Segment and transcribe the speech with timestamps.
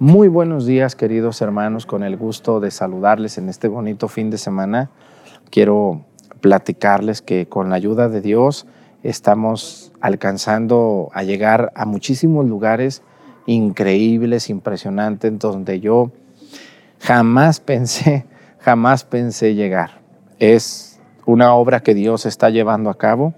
[0.00, 4.38] Muy buenos días, queridos hermanos, con el gusto de saludarles en este bonito fin de
[4.38, 4.90] semana.
[5.50, 6.04] Quiero
[6.40, 8.66] platicarles que con la ayuda de Dios
[9.04, 13.02] estamos alcanzando a llegar a muchísimos lugares
[13.46, 16.10] increíbles, impresionantes, donde yo
[16.98, 18.26] jamás pensé,
[18.58, 20.00] jamás pensé llegar.
[20.40, 23.32] Es una obra que Dios está llevando a cabo,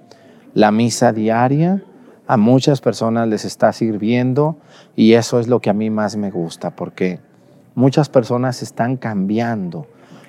[0.55, 1.85] la misa diaria,
[2.27, 4.57] a muchas personas les está sirviendo
[4.97, 7.21] y eso es lo que a mí más me gusta porque
[7.75, 9.87] muchas personas están cambiando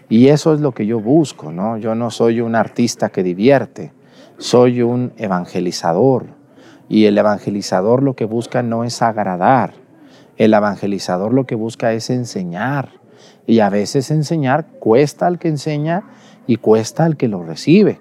[0.10, 1.78] y eso es lo que yo busco, ¿no?
[1.78, 3.92] Yo no soy un artista que divierte,
[4.38, 6.28] soy un evangelizador
[6.88, 9.74] y el evangelizador lo que busca no es agradar,
[10.38, 12.92] el evangelizador lo que busca es enseñar
[13.48, 16.04] y a veces enseñar cuesta al que enseña
[16.46, 18.00] y cuesta al que lo recibe.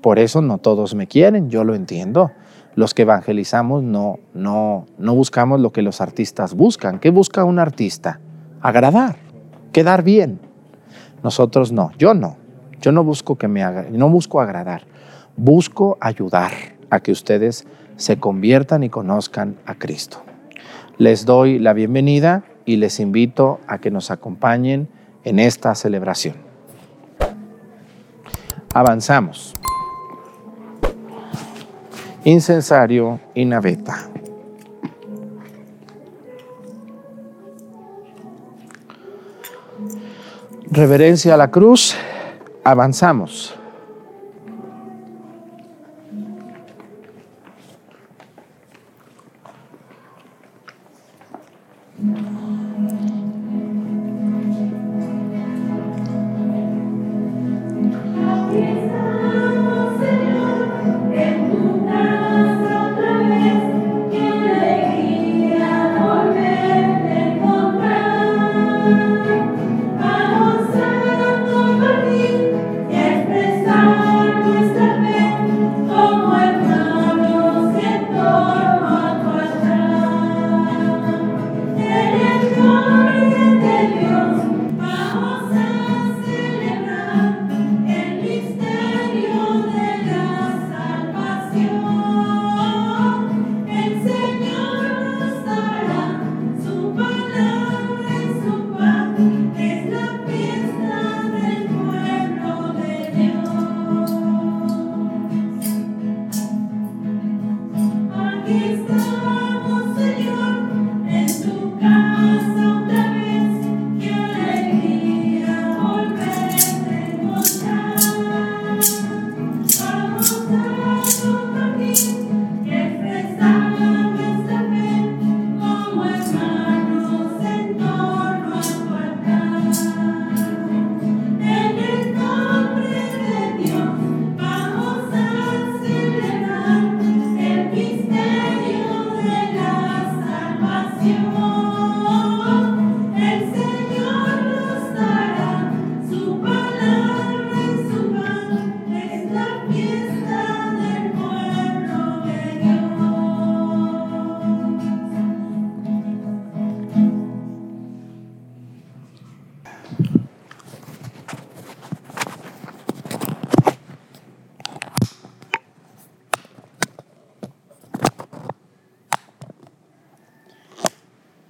[0.00, 2.32] Por eso no todos me quieren, yo lo entiendo
[2.74, 6.98] los que evangelizamos no, no, no buscamos lo que los artistas buscan.
[6.98, 8.20] ¿Qué busca un artista?
[8.60, 9.16] Agradar,
[9.72, 10.40] quedar bien.
[11.22, 12.36] Nosotros no, yo no.
[12.80, 14.82] Yo no busco que me haga, no busco agradar.
[15.36, 16.52] Busco ayudar
[16.90, 20.22] a que ustedes se conviertan y conozcan a Cristo.
[20.98, 24.88] Les doy la bienvenida y les invito a que nos acompañen
[25.24, 26.36] en esta celebración.
[28.74, 29.54] Avanzamos
[32.24, 34.08] incensario y naveta.
[40.70, 41.94] Reverencia a la cruz,
[42.64, 43.54] avanzamos.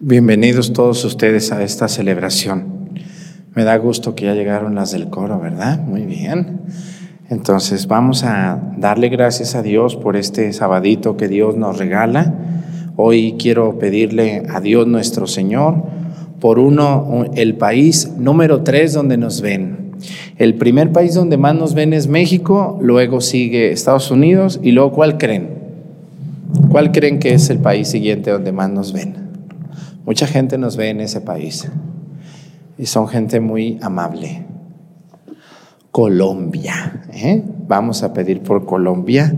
[0.07, 2.91] Bienvenidos todos ustedes a esta celebración.
[3.55, 5.81] Me da gusto que ya llegaron las del coro, ¿verdad?
[5.81, 6.61] Muy bien.
[7.31, 12.35] Entonces vamos a darle gracias a Dios por este sabadito que Dios nos regala.
[12.97, 15.83] Hoy quiero pedirle a Dios nuestro Señor
[16.39, 19.93] por uno, el país número tres donde nos ven.
[20.37, 24.93] El primer país donde más nos ven es México, luego sigue Estados Unidos y luego
[24.93, 25.49] ¿cuál creen?
[26.69, 29.24] ¿Cuál creen que es el país siguiente donde más nos ven?
[30.05, 31.67] Mucha gente nos ve en ese país
[32.77, 34.45] y son gente muy amable.
[35.91, 37.43] Colombia, ¿eh?
[37.67, 39.35] vamos a pedir por Colombia,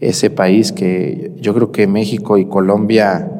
[0.00, 3.30] ese país que yo creo que México y Colombia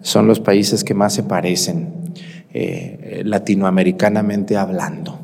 [0.00, 1.92] son los países que más se parecen,
[2.52, 5.18] eh, latinoamericanamente hablando.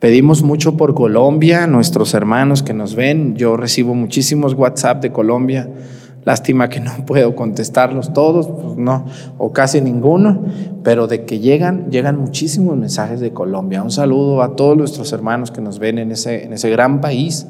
[0.00, 5.70] Pedimos mucho por Colombia, nuestros hermanos que nos ven, yo recibo muchísimos WhatsApp de Colombia
[6.24, 9.06] Lástima que no puedo contestarlos todos, pues no,
[9.38, 10.44] o casi ninguno,
[10.82, 13.82] pero de que llegan, llegan muchísimos mensajes de Colombia.
[13.82, 17.46] Un saludo a todos nuestros hermanos que nos ven en ese, en ese gran país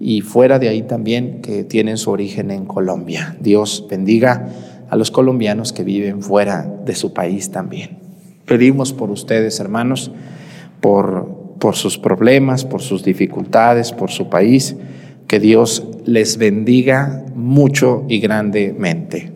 [0.00, 3.36] y fuera de ahí también que tienen su origen en Colombia.
[3.40, 4.48] Dios bendiga
[4.88, 7.98] a los colombianos que viven fuera de su país también.
[8.46, 10.12] Pedimos por ustedes, hermanos,
[10.80, 14.76] por, por sus problemas, por sus dificultades, por su país,
[15.26, 19.32] que Dios les bendiga mucho y grandemente.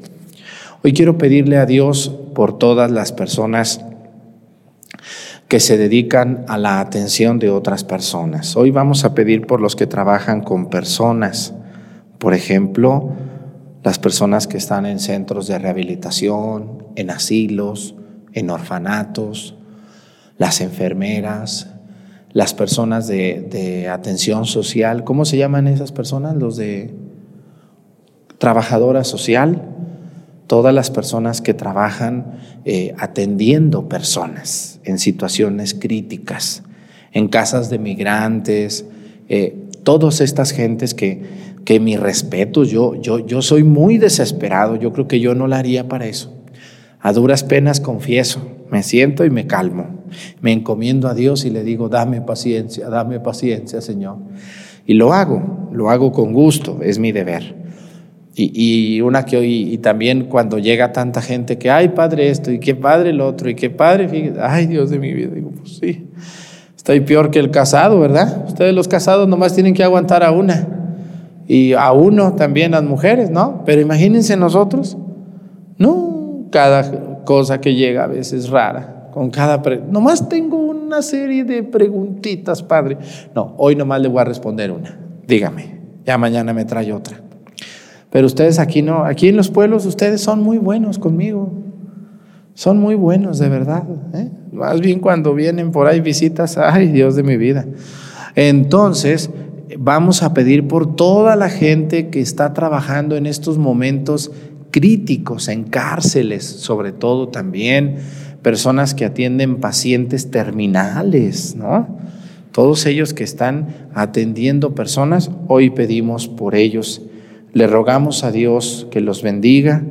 [0.82, 3.84] Hoy quiero pedirle a Dios por todas las personas
[5.48, 8.56] que se dedican a la atención de otras personas.
[8.56, 11.54] Hoy vamos a pedir por los que trabajan con personas,
[12.18, 13.10] por ejemplo,
[13.82, 17.96] las personas que están en centros de rehabilitación, en asilos,
[18.32, 19.56] en orfanatos,
[20.38, 21.68] las enfermeras,
[22.32, 26.36] las personas de, atención social, ¿cómo se llaman esas personas?
[26.36, 26.94] Los de
[28.38, 29.62] trabajadora social,
[30.46, 36.62] todas las personas que trabajan eh, atendiendo personas en situaciones críticas,
[37.12, 38.84] en casas de migrantes,
[39.28, 41.22] eh, todas estas gentes que,
[41.64, 45.58] que mi respeto, yo, yo, yo soy muy desesperado, yo creo que yo no la
[45.58, 46.32] haría para eso.
[47.00, 50.04] A duras penas confieso, me siento y me calmo,
[50.40, 54.18] me encomiendo a Dios y le digo, dame paciencia, dame paciencia, Señor.
[54.86, 57.60] Y lo hago, lo hago con gusto, es mi deber.
[58.42, 62.58] Y, una que hoy, y también cuando llega tanta gente que, ay, padre esto, y
[62.58, 65.76] qué padre el otro, y qué padre, fíjate, ay, Dios de mi vida, digo, pues
[65.76, 66.06] sí,
[66.74, 68.46] estoy peor que el casado, ¿verdad?
[68.46, 70.68] Ustedes los casados nomás tienen que aguantar a una,
[71.46, 73.62] y a uno también las mujeres, ¿no?
[73.66, 74.96] Pero imagínense nosotros,
[75.76, 81.62] no, cada cosa que llega a veces rara, con cada, nomás tengo una serie de
[81.62, 82.98] preguntitas, padre.
[83.34, 87.20] No, hoy nomás le voy a responder una, dígame, ya mañana me trae otra.
[88.10, 91.52] Pero ustedes aquí no, aquí en los pueblos ustedes son muy buenos conmigo.
[92.54, 93.84] Son muy buenos, de verdad.
[94.12, 94.30] ¿eh?
[94.52, 97.64] Más bien cuando vienen por ahí visitas, ay Dios de mi vida.
[98.34, 99.30] Entonces,
[99.78, 104.32] vamos a pedir por toda la gente que está trabajando en estos momentos
[104.70, 107.96] críticos, en cárceles, sobre todo también,
[108.42, 111.98] personas que atienden pacientes terminales, ¿no?
[112.52, 117.02] Todos ellos que están atendiendo personas, hoy pedimos por ellos
[117.52, 119.82] le rogamos a Dios que los bendiga,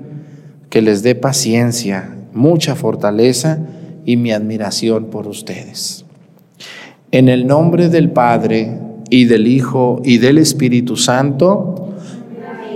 [0.69, 3.59] que les dé paciencia, mucha fortaleza
[4.05, 6.05] y mi admiración por ustedes.
[7.11, 8.79] En el nombre del Padre
[9.09, 11.78] y del Hijo y del Espíritu Santo,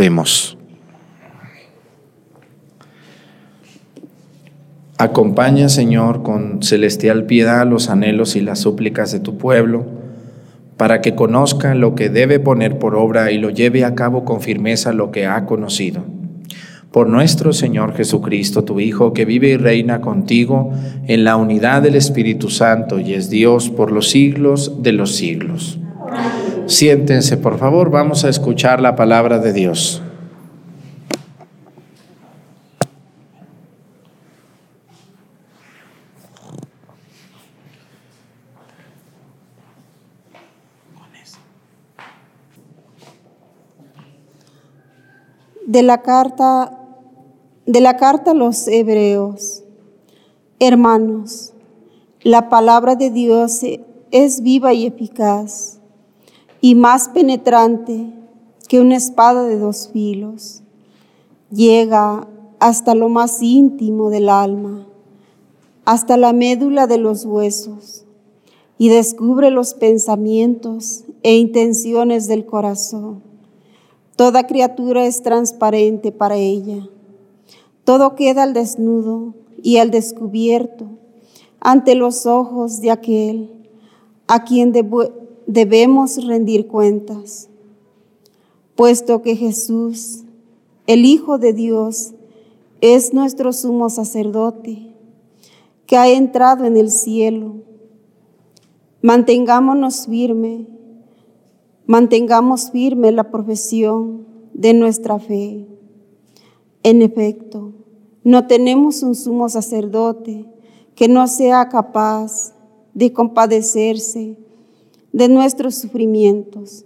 [0.00, 0.56] Oremos.
[4.96, 9.84] Acompaña, Señor, con celestial piedad los anhelos y las súplicas de tu pueblo,
[10.78, 14.40] para que conozca lo que debe poner por obra y lo lleve a cabo con
[14.40, 16.02] firmeza lo que ha conocido.
[16.92, 20.72] por nuestro Señor Jesucristo, tu Hijo, que vive y reina contigo
[21.06, 25.79] en la unidad del Espíritu Santo y es Dios por los siglos de los siglos.
[26.70, 30.02] Siéntense, por favor, vamos a escuchar la palabra de Dios.
[45.66, 46.76] de la carta
[47.66, 49.64] de la carta a los hebreos.
[50.60, 51.52] Hermanos,
[52.22, 53.60] la palabra de Dios
[54.10, 55.79] es viva y eficaz
[56.60, 58.12] y más penetrante
[58.68, 60.62] que una espada de dos filos.
[61.50, 64.86] Llega hasta lo más íntimo del alma,
[65.84, 68.04] hasta la médula de los huesos
[68.78, 73.22] y descubre los pensamientos e intenciones del corazón.
[74.16, 76.88] Toda criatura es transparente para ella.
[77.84, 80.86] Todo queda al desnudo y al descubierto
[81.60, 83.50] ante los ojos de aquel
[84.26, 84.72] a quien
[85.52, 87.48] debemos rendir cuentas.
[88.76, 90.24] Puesto que Jesús,
[90.86, 92.12] el Hijo de Dios,
[92.80, 94.94] es nuestro sumo sacerdote,
[95.86, 97.56] que ha entrado en el cielo,
[99.02, 100.66] mantengámonos firme
[101.90, 105.66] Mantengamos firme la profesión de nuestra fe.
[106.84, 107.72] En efecto,
[108.22, 110.46] no tenemos un sumo sacerdote
[110.94, 112.54] que no sea capaz
[112.94, 114.36] de compadecerse
[115.12, 116.84] de nuestros sufrimientos,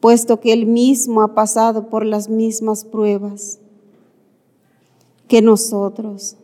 [0.00, 3.58] puesto que Él mismo ha pasado por las mismas pruebas
[5.28, 6.36] que nosotros,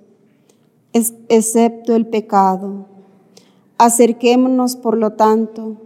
[0.92, 2.86] excepto el pecado.
[3.76, 5.76] Acerquémonos, por lo tanto,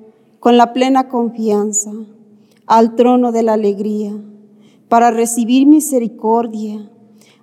[0.40, 1.92] con la plena confianza
[2.66, 4.12] al trono de la alegría
[4.88, 6.90] para recibir misericordia,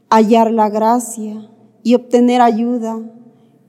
[0.09, 1.49] hallar la gracia
[1.83, 2.99] y obtener ayuda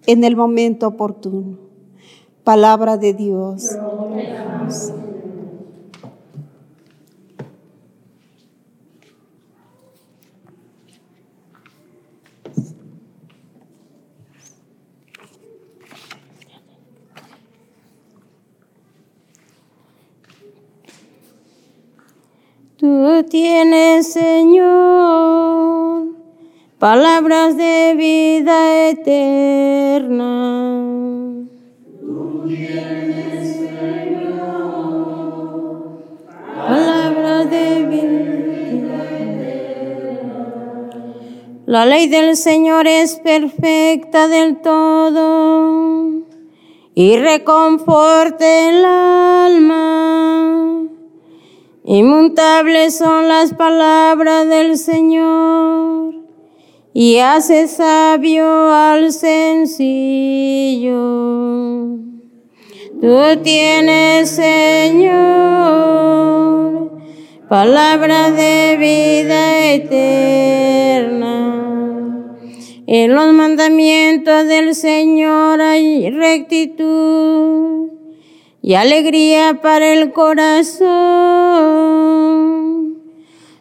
[0.06, 1.69] en el momento oportuno.
[2.44, 3.76] Palabra de Dios.
[22.80, 26.06] Tú tienes, Señor,
[26.78, 30.69] palabras de vida eterna.
[41.70, 46.24] La ley del Señor es perfecta del todo
[46.96, 50.08] y reconforta el alma.
[51.84, 56.16] Inmutables son las palabras del Señor
[56.92, 60.96] y hace sabio al sencillo.
[63.00, 65.20] Tú tienes, Señor,
[67.50, 71.36] palabra de vida eterna.
[72.86, 77.88] En los mandamientos del Señor hay rectitud
[78.62, 80.78] y alegría para el corazón.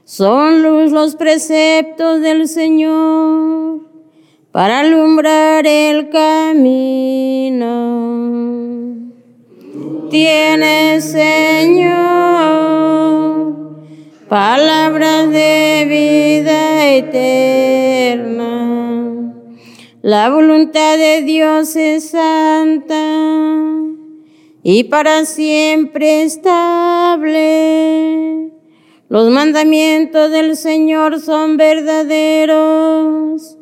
[0.05, 3.79] Son luz los preceptos del Señor
[4.51, 7.39] para alumbrar el camino.
[10.11, 12.29] Tienes, Señor,
[14.29, 18.45] palabras de vida eterna.
[20.03, 22.95] La voluntad de Dios es santa
[24.61, 27.39] y para siempre estable.
[29.09, 33.57] Los mandamientos del Señor son verdaderos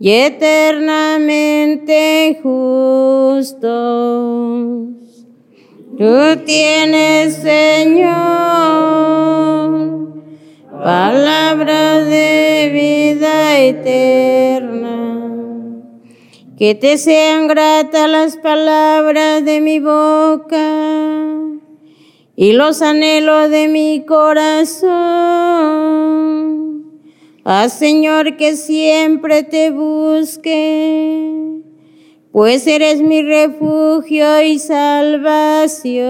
[0.00, 3.56] y eternamente justos.
[5.96, 8.12] Tú tienes, Señor,
[10.82, 14.96] palabra de vida eterna.
[16.58, 20.86] Que te sean gratas las palabras de mi boca
[22.36, 24.86] y los anhelos de mi corazón.
[27.44, 31.45] Haz, Señor, que siempre te busque,
[32.36, 36.04] pues eres mi refugio y salvación.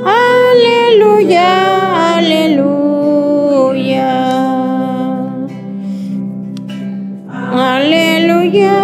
[0.04, 1.83] aleluya.
[2.24, 4.16] Aleluya.
[7.52, 8.80] Aleluya.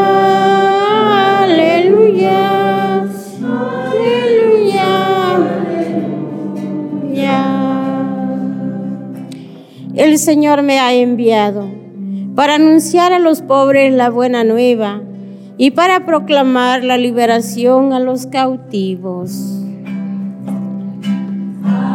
[1.43, 2.43] Aleluya.
[3.88, 4.91] Aleluya.
[9.96, 11.69] El Señor me ha enviado
[12.36, 15.01] para anunciar a los pobres la buena nueva
[15.58, 19.58] y para proclamar la liberación a los cautivos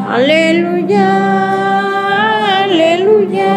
[0.07, 1.09] Aleluya,
[2.63, 3.55] aleluya,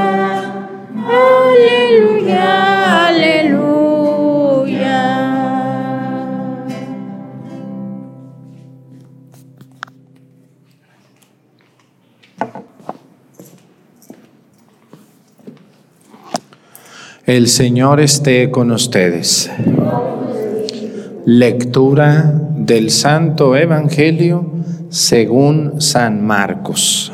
[1.06, 5.00] aleluya, aleluya.
[17.26, 19.52] El Señor esté con ustedes.
[21.26, 24.57] Lectura del Santo Evangelio
[24.98, 27.12] según San Marcos.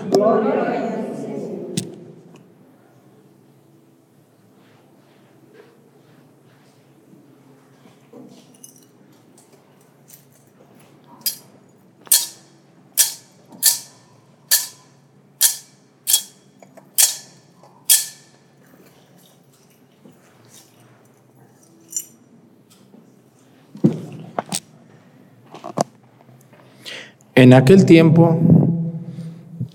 [27.43, 28.37] En aquel tiempo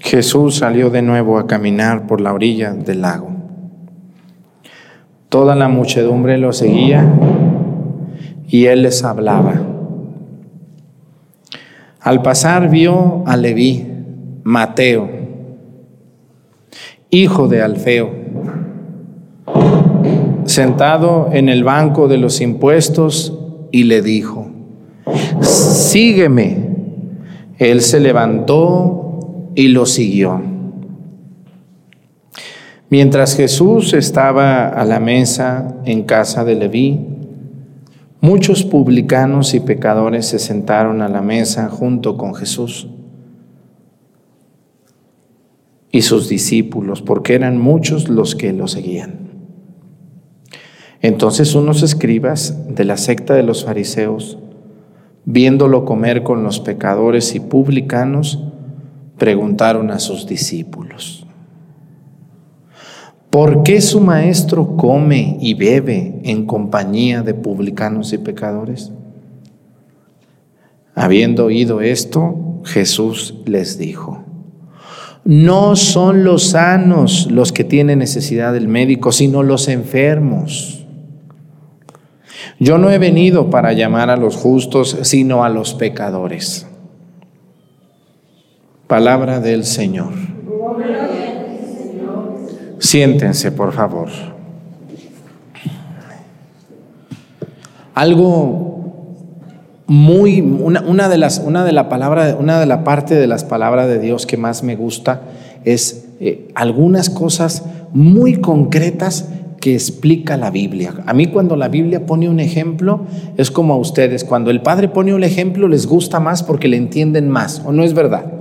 [0.00, 3.28] Jesús salió de nuevo a caminar por la orilla del lago.
[5.28, 7.06] Toda la muchedumbre lo seguía
[8.48, 9.60] y él les hablaba.
[12.00, 13.86] Al pasar vio a Leví,
[14.44, 15.10] Mateo,
[17.10, 18.10] hijo de Alfeo,
[20.46, 23.38] sentado en el banco de los impuestos
[23.72, 24.50] y le dijo,
[25.42, 26.67] sígueme.
[27.58, 30.40] Él se levantó y lo siguió.
[32.90, 37.06] Mientras Jesús estaba a la mesa en casa de Leví,
[38.20, 42.88] muchos publicanos y pecadores se sentaron a la mesa junto con Jesús
[45.90, 49.28] y sus discípulos, porque eran muchos los que lo seguían.
[51.00, 54.38] Entonces unos escribas de la secta de los fariseos,
[55.30, 58.42] viéndolo comer con los pecadores y publicanos,
[59.18, 61.26] preguntaron a sus discípulos,
[63.28, 68.90] ¿por qué su maestro come y bebe en compañía de publicanos y pecadores?
[70.94, 74.24] Habiendo oído esto, Jesús les dijo,
[75.24, 80.77] no son los sanos los que tienen necesidad del médico, sino los enfermos.
[82.60, 86.66] Yo no he venido para llamar a los justos, sino a los pecadores.
[88.88, 90.12] Palabra del Señor.
[92.80, 94.08] Siéntense, por favor.
[97.94, 98.68] Algo
[99.86, 103.88] muy, una, de las, una de la palabra, una de la parte de las palabras
[103.88, 105.22] de Dios que más me gusta
[105.64, 109.28] es eh, algunas cosas muy concretas
[109.60, 110.94] que explica la Biblia.
[111.06, 114.88] A mí cuando la Biblia pone un ejemplo, es como a ustedes, cuando el Padre
[114.88, 118.32] pone un ejemplo les gusta más porque le entienden más, ¿o no es verdad?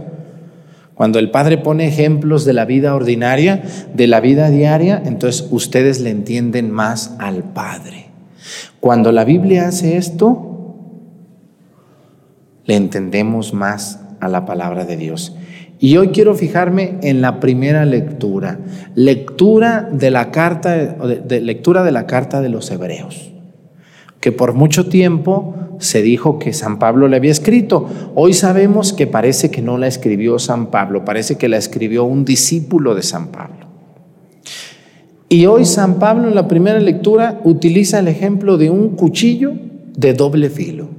[0.98, 3.62] Cuando el Padre pone ejemplos de la vida ordinaria,
[3.94, 8.08] de la vida diaria, entonces ustedes le entienden más al Padre.
[8.80, 10.76] Cuando la Biblia hace esto,
[12.66, 15.37] le entendemos más a la palabra de Dios.
[15.80, 18.60] Y hoy quiero fijarme en la primera lectura,
[18.96, 23.32] lectura de la carta de, lectura de la carta de los Hebreos,
[24.20, 27.88] que por mucho tiempo se dijo que San Pablo le había escrito.
[28.16, 32.26] Hoy sabemos que parece que no la escribió San Pablo, parece que la escribió un
[32.26, 33.68] discípulo de San Pablo.
[35.30, 39.54] Y hoy San Pablo en la primera lectura utiliza el ejemplo de un cuchillo
[39.96, 40.90] de doble filo.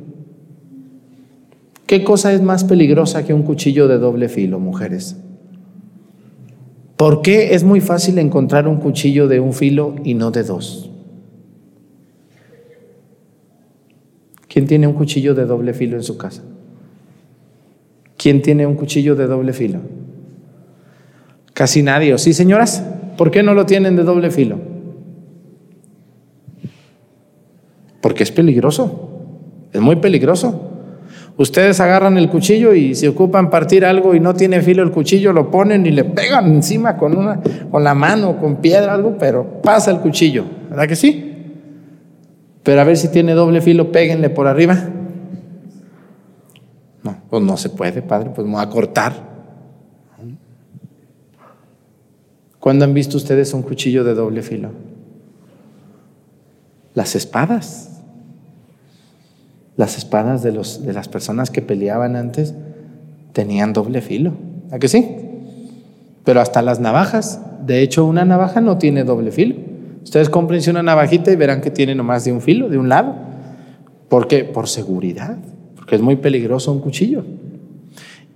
[1.88, 5.16] ¿Qué cosa es más peligrosa que un cuchillo de doble filo, mujeres?
[6.98, 10.90] ¿Por qué es muy fácil encontrar un cuchillo de un filo y no de dos?
[14.48, 16.42] ¿Quién tiene un cuchillo de doble filo en su casa?
[18.18, 19.81] ¿Quién tiene un cuchillo de doble filo?
[21.55, 22.18] Casi nadie.
[22.18, 22.85] sí, señoras?
[23.16, 24.59] ¿Por qué no lo tienen de doble filo?
[28.03, 29.09] Porque es peligroso.
[29.72, 30.67] Es muy peligroso.
[31.38, 35.33] Ustedes agarran el cuchillo y se ocupan partir algo y no tiene filo el cuchillo,
[35.33, 39.62] lo ponen y le pegan encima con, una, con la mano, con piedra, algo, pero
[39.62, 41.24] pasa el cuchillo, ¿verdad que sí?
[42.64, 44.77] Pero a ver si tiene doble filo, péguenle por arriba.
[47.05, 49.12] No, pues no se puede, padre, pues voy a cortar.
[52.59, 54.70] ¿Cuándo han visto ustedes un cuchillo de doble filo?
[56.94, 57.88] Las espadas.
[59.79, 62.53] Las espadas de, los, de las personas que peleaban antes
[63.33, 64.33] tenían doble filo.
[64.73, 65.07] ¿A que sí?
[66.25, 69.55] Pero hasta las navajas, de hecho una navaja no tiene doble filo.
[70.03, 73.14] Ustedes cómprense una navajita y verán que tiene nomás de un filo, de un lado.
[74.09, 74.43] ¿Por qué?
[74.43, 75.37] Por seguridad,
[75.77, 77.25] porque es muy peligroso un cuchillo.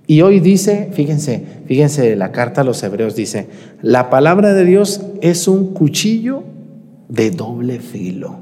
[0.06, 3.48] Y hoy dice, fíjense, fíjense, la carta a los hebreos dice,
[3.80, 6.44] la palabra de Dios es un cuchillo
[7.08, 8.36] de doble filo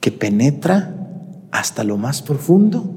[0.00, 1.01] que penetra
[1.52, 2.90] hasta lo más profundo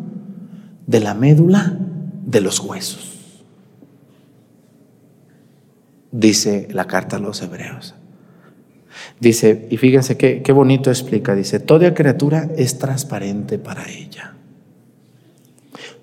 [0.88, 1.78] de la médula
[2.26, 3.44] de los huesos.
[6.12, 7.94] Dice la carta a los hebreos.
[9.20, 14.36] Dice, y fíjense qué, qué bonito explica, dice, toda criatura es transparente para ella.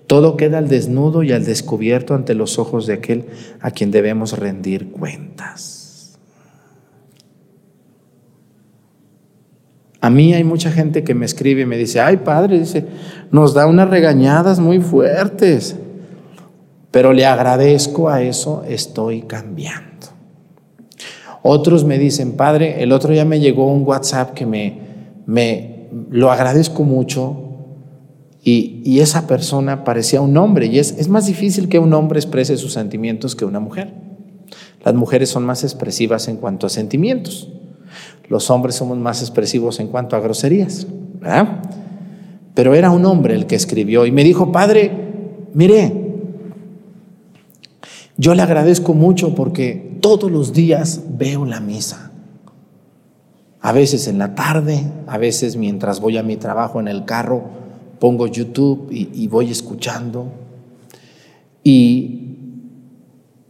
[0.05, 3.25] Todo queda al desnudo y al descubierto ante los ojos de aquel
[3.61, 5.82] a quien debemos rendir cuentas.
[10.03, 12.85] A mí hay mucha gente que me escribe y me dice, ay padre, dice,
[13.31, 15.77] nos da unas regañadas muy fuertes,
[16.91, 20.07] pero le agradezco a eso, estoy cambiando.
[21.41, 24.77] Otros me dicen, padre, el otro día me llegó un WhatsApp que me,
[25.25, 27.37] me lo agradezco mucho
[28.43, 32.57] y, esa persona parecía un hombre y es, es más difícil que un hombre exprese
[32.57, 33.93] sus sentimientos que una mujer.
[34.83, 37.53] Las mujeres son más expresivas en cuanto a sentimientos.
[38.29, 40.87] Los hombres somos más expresivos en cuanto a groserías.
[42.53, 44.91] Pero era un hombre el que escribió y me dijo, padre,
[45.53, 46.03] mire,
[48.17, 52.11] yo le agradezco mucho porque todos los días veo la misa.
[53.59, 57.43] A veces en la tarde, a veces mientras voy a mi trabajo en el carro,
[57.99, 60.27] pongo YouTube y, voy escuchando.
[61.63, 62.37] Y,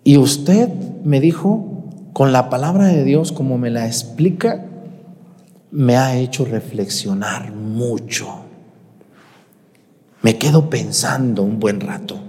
[0.03, 0.69] y usted
[1.03, 1.72] me dijo,
[2.13, 4.65] con la palabra de Dios, como me la explica,
[5.71, 8.27] me ha hecho reflexionar mucho.
[10.21, 12.19] Me quedo pensando un buen rato.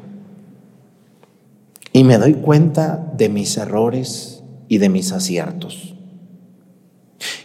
[1.92, 5.94] Y me doy cuenta de mis errores y de mis aciertos.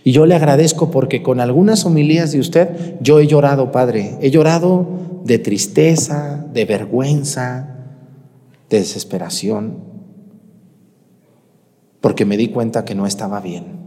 [0.04, 4.18] Y yo le agradezco porque con algunas homilías de usted yo he llorado, Padre.
[4.22, 4.88] He llorado
[5.26, 7.76] de tristeza, de vergüenza,
[8.70, 9.89] de desesperación,
[12.02, 13.80] porque me di cuenta que no estaba bien.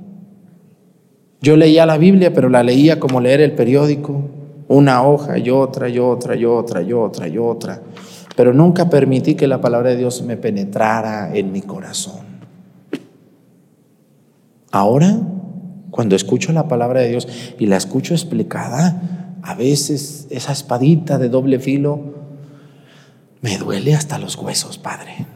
[1.41, 4.23] Yo leía la Biblia, pero la leía como leer el periódico,
[4.69, 7.83] una hoja y otra y otra y otra y otra y otra
[8.37, 12.21] pero nunca permití que la palabra de Dios me penetrara en mi corazón.
[14.71, 15.19] Ahora,
[15.91, 21.29] cuando escucho la palabra de Dios y la escucho explicada, a veces esa espadita de
[21.29, 22.01] doble filo
[23.43, 25.27] me duele hasta los huesos, Padre.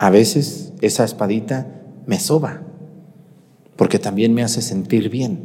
[0.00, 1.66] A veces esa espadita
[2.06, 2.62] me soba,
[3.76, 5.40] porque también me hace sentir bien,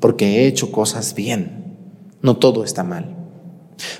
[0.00, 1.76] porque he hecho cosas bien.
[2.22, 3.14] No todo está mal.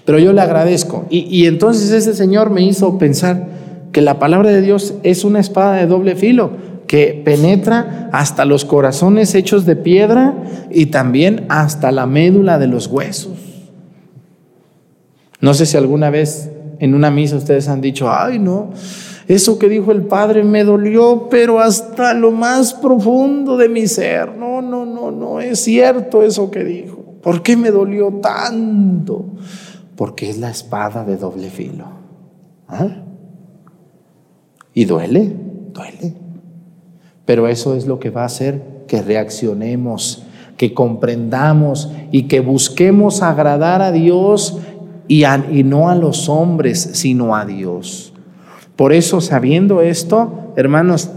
[0.06, 1.04] Pero yo le agradezco.
[1.10, 3.48] Y, entonces ese Señor me hizo pensar
[3.92, 6.52] que la palabra de Dios es una espada de doble filo
[6.86, 12.86] que penetra hasta los corazones hechos de piedra y también hasta la médula de los
[12.86, 13.36] huesos.
[15.42, 18.70] No sé si alguna vez en una misa ustedes han dicho, ay no,
[19.28, 24.36] eso que dijo el Padre me dolió, pero hasta lo más profundo de mi ser.
[24.36, 26.96] No, no, no, no, es cierto eso que dijo.
[27.22, 29.26] ¿Por qué me dolió tanto?
[29.98, 31.86] porque es la espada de doble filo.
[32.68, 33.02] ¿Ah?
[34.72, 35.34] Y duele,
[35.74, 36.14] duele.
[37.24, 40.22] Pero eso es lo que va a hacer que reaccionemos,
[40.56, 44.58] que comprendamos y que busquemos agradar a Dios
[45.08, 48.12] y, y no a los hombres, sino a Dios.
[48.78, 51.10] Por eso, sabiendo esto, hermanos,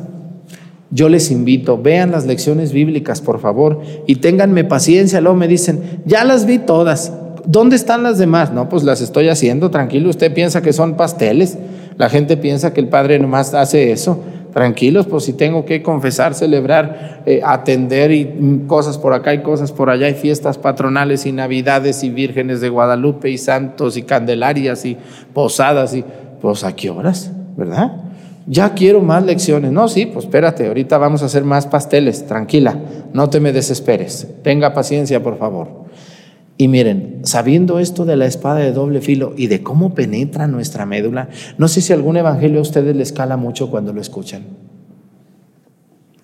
[0.90, 5.22] yo les invito, vean las lecciones bíblicas, por favor, y ténganme paciencia.
[5.22, 7.14] Luego me dicen, ya las vi todas.
[7.46, 8.52] ¿Dónde están las demás?
[8.52, 10.10] No, pues las estoy haciendo, tranquilo.
[10.10, 11.60] Usted piensa que son pasteles.
[11.98, 14.20] La gente piensa que el Padre nomás hace eso.
[14.54, 19.72] Tranquilos, pues si tengo que confesar, celebrar, eh, atender y cosas por acá y cosas
[19.72, 24.84] por allá, y fiestas patronales y navidades y vírgenes de Guadalupe y santos y candelarias
[24.84, 24.98] y
[25.32, 26.04] posadas y
[26.42, 28.12] pues a qué horas, ¿verdad?
[28.48, 29.72] Ya quiero más lecciones.
[29.72, 32.80] No, sí, pues espérate, ahorita vamos a hacer más pasteles, tranquila,
[33.14, 34.28] no te me desesperes.
[34.44, 35.82] Tenga paciencia, por favor.
[36.58, 40.86] Y miren, sabiendo esto de la espada de doble filo y de cómo penetra nuestra
[40.86, 44.44] médula, no sé si algún evangelio a ustedes les cala mucho cuando lo escuchan.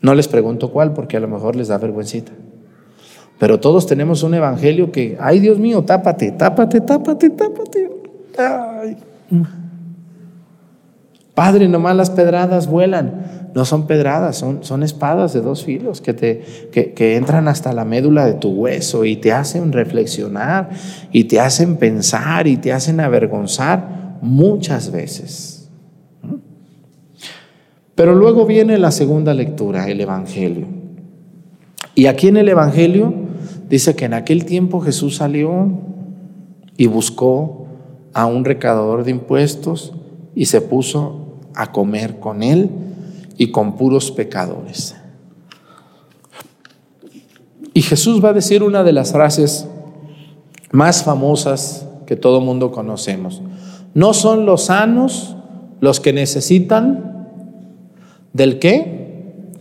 [0.02, 2.32] No les pregunto cuál porque a lo mejor les da vergüencita.
[3.40, 7.90] Pero todos tenemos un evangelio que, ay Dios mío, tápate, tápate, tápate, tápate.
[8.38, 8.98] Ay.
[11.38, 16.14] Padre, nomás las pedradas vuelan no son pedradas, son, son espadas de dos filos que,
[16.14, 20.70] te, que, entran hasta la médula de tu hueso y te hacen reflexionar
[21.12, 25.72] y te hacen pensar y te hacen avergonzar muchas veces.
[27.96, 30.68] Pero luego viene la segunda lectura, el Evangelio.
[31.96, 33.12] Y aquí en el Evangelio
[33.68, 35.72] dice que en aquel tiempo Jesús salió
[36.78, 37.66] y buscó
[38.14, 39.96] a un recaudador de impuestos
[40.36, 41.27] y se puso
[41.58, 42.70] a comer con él
[43.36, 44.96] y con puros pecadores.
[47.74, 49.68] Y Jesús va a decir una de las frases
[50.72, 53.42] más famosas que todo mundo conocemos.
[53.96, 55.36] No son los sanos
[55.82, 57.28] los que necesitan
[58.34, 59.52] del qué?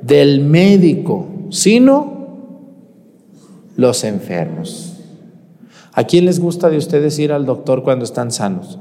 [0.00, 2.12] Del médico, sino
[3.76, 4.96] los enfermos.
[5.92, 8.78] ¿A quién les gusta de ustedes ir al doctor cuando están sanos?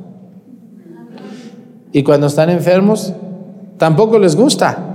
[1.92, 3.14] Y cuando están enfermos,
[3.78, 4.92] tampoco les gusta.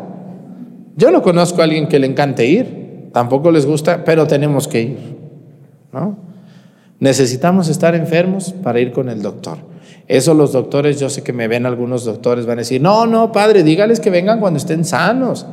[0.97, 4.83] Yo no conozco a alguien que le encante ir, tampoco les gusta, pero tenemos que
[4.83, 5.17] ir.
[5.93, 6.17] ¿no?
[6.99, 9.59] Necesitamos estar enfermos para ir con el doctor.
[10.09, 13.33] Eso los doctores, yo sé que me ven algunos doctores, van a decir, no, no,
[13.33, 15.47] padre, dígales que vengan cuando estén sanos,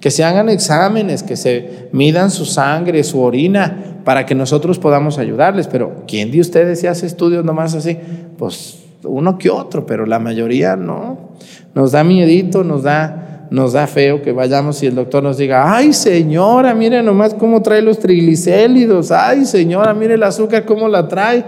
[0.00, 5.18] que se hagan exámenes, que se midan su sangre, su orina, para que nosotros podamos
[5.18, 5.66] ayudarles.
[5.66, 7.98] Pero ¿quién de ustedes se hace estudios nomás así?
[8.38, 11.30] Pues uno que otro, pero la mayoría no.
[11.74, 15.72] Nos da miedito, nos da nos da feo que vayamos y el doctor nos diga,
[15.72, 21.06] ay señora, mire nomás cómo trae los triglicéridos, ay señora, mire el azúcar cómo la
[21.08, 21.44] trae,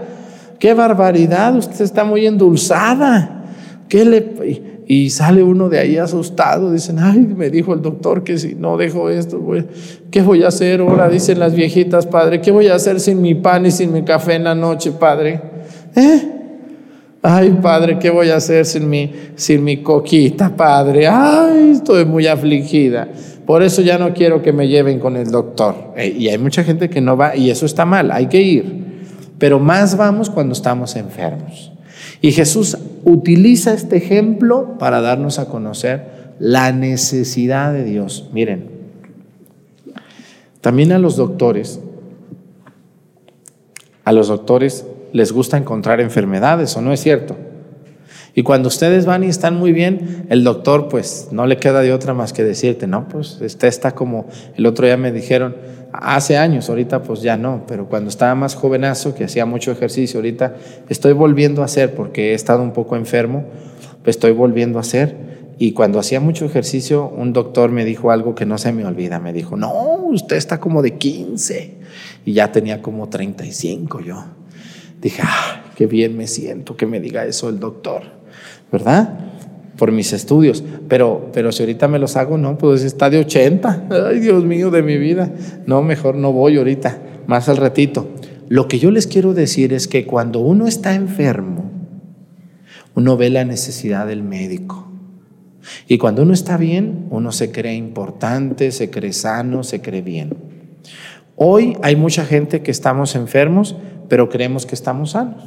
[0.59, 3.35] qué barbaridad, usted está muy endulzada.
[3.87, 4.79] ¿Qué le...
[4.91, 8.75] Y sale uno de ahí asustado, dicen, ay, me dijo el doctor que si no
[8.75, 9.39] dejo esto,
[10.09, 11.07] ¿qué voy a hacer ahora?
[11.09, 14.35] Dicen las viejitas, padre, ¿qué voy a hacer sin mi pan y sin mi café
[14.35, 15.41] en la noche, padre?
[15.95, 16.38] ¿Eh?
[17.21, 21.05] Ay, padre, ¿qué voy a hacer sin mi, sin mi coquita, padre?
[21.07, 23.09] Ay, estoy muy afligida.
[23.45, 25.93] Por eso ya no quiero que me lleven con el doctor.
[25.97, 28.85] Eh, y hay mucha gente que no va, y eso está mal, hay que ir.
[29.37, 31.73] Pero más vamos cuando estamos enfermos.
[32.21, 38.29] Y Jesús utiliza este ejemplo para darnos a conocer la necesidad de Dios.
[38.31, 38.69] Miren,
[40.61, 41.81] también a los doctores,
[44.05, 47.35] a los doctores les gusta encontrar enfermedades, ¿o no es cierto?
[48.35, 51.91] Y cuando ustedes van y están muy bien, el doctor pues no le queda de
[51.91, 55.55] otra más que decirte, no, pues este está como, el otro día me dijeron,
[55.91, 60.19] hace años, ahorita pues ya no, pero cuando estaba más jovenazo, que hacía mucho ejercicio,
[60.19, 60.55] ahorita
[60.89, 63.45] estoy volviendo a hacer porque he estado un poco enfermo,
[64.05, 65.29] estoy volviendo a hacer.
[65.61, 69.19] Y cuando hacía mucho ejercicio, un doctor me dijo algo que no se me olvida,
[69.19, 71.77] me dijo, no, usted está como de 15
[72.23, 74.38] y ya tenía como 35 yo.
[75.01, 78.03] Dije, ah, qué bien me siento que me diga eso el doctor,
[78.71, 79.17] ¿verdad?
[79.77, 80.63] Por mis estudios.
[80.87, 83.87] Pero, pero si ahorita me los hago, no, pues está de 80.
[84.09, 85.31] Ay, Dios mío de mi vida.
[85.65, 88.09] No, mejor no voy ahorita, más al ratito.
[88.49, 91.71] Lo que yo les quiero decir es que cuando uno está enfermo,
[92.95, 94.87] uno ve la necesidad del médico.
[95.87, 100.35] Y cuando uno está bien, uno se cree importante, se cree sano, se cree bien.
[101.35, 103.77] Hoy hay mucha gente que estamos enfermos
[104.09, 105.43] pero creemos que estamos sanos.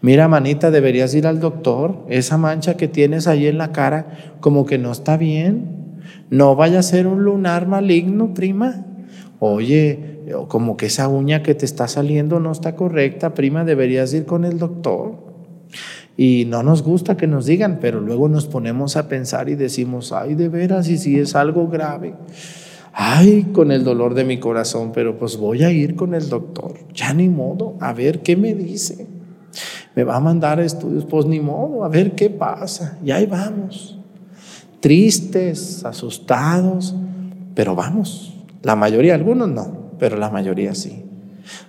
[0.00, 2.04] Mira, manita, deberías ir al doctor.
[2.08, 6.00] Esa mancha que tienes ahí en la cara, como que no está bien.
[6.30, 8.84] No vaya a ser un lunar maligno, prima.
[9.40, 14.26] Oye, como que esa uña que te está saliendo no está correcta, prima, deberías ir
[14.26, 15.28] con el doctor.
[16.16, 20.12] Y no nos gusta que nos digan, pero luego nos ponemos a pensar y decimos,
[20.12, 22.14] ay, de veras, y si es algo grave
[23.00, 26.74] ay, con el dolor de mi corazón, pero pues voy a ir con el doctor,
[26.92, 29.06] ya ni modo, a ver qué me dice.
[29.94, 32.98] Me va a mandar a estudios, pues ni modo, a ver qué pasa.
[33.04, 34.00] Y ahí vamos,
[34.80, 36.96] tristes, asustados,
[37.54, 38.34] pero vamos.
[38.64, 41.04] La mayoría, algunos no, pero la mayoría sí.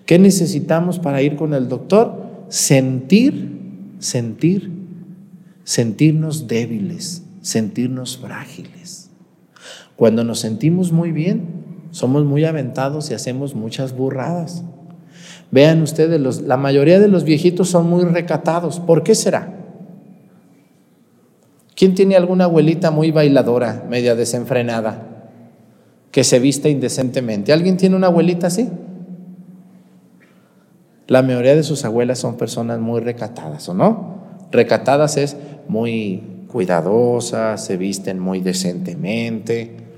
[0.08, 2.24] ¿Qué necesitamos para ir con el doctor?
[2.50, 4.72] Sentir, sentir,
[5.64, 9.09] sentirnos débiles, sentirnos frágiles.
[10.00, 11.42] Cuando nos sentimos muy bien,
[11.92, 14.64] somos muy aventados y hacemos muchas burradas.
[15.52, 18.80] Vean ustedes, la mayoría de los viejitos son muy recatados.
[18.80, 19.58] ¿Por qué será?
[21.76, 25.34] ¿Quién tiene alguna abuelita muy bailadora, media desenfrenada,
[26.12, 27.52] que se viste indecentemente?
[27.52, 28.70] ¿Alguien tiene una abuelita así?
[31.08, 34.16] La mayoría de sus abuelas son personas muy recatadas, ¿o no?
[34.50, 35.36] Recatadas es
[35.68, 39.89] muy cuidadosas, se visten muy decentemente,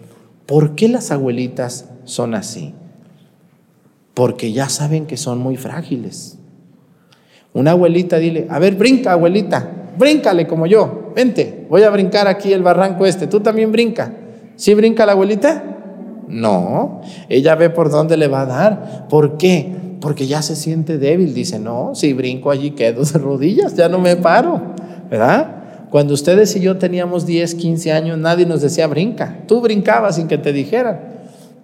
[0.52, 2.74] ¿Por qué las abuelitas son así?
[4.14, 6.40] Porque ya saben que son muy frágiles.
[7.54, 12.52] Una abuelita dile, a ver, brinca, abuelita, bríncale como yo, vente, voy a brincar aquí
[12.52, 14.14] el barranco este, tú también brinca.
[14.58, 15.64] ¿Sí brinca la abuelita?
[16.28, 19.08] No, ella ve por dónde le va a dar.
[19.08, 19.74] ¿Por qué?
[20.02, 21.34] Porque ya se siente débil.
[21.34, 24.62] Dice, no, si brinco allí quedo de rodillas, ya no me paro,
[25.10, 25.61] ¿verdad?
[25.92, 29.40] Cuando ustedes y yo teníamos 10, 15 años, nadie nos decía brinca.
[29.46, 31.12] Tú brincabas sin que te dijeran.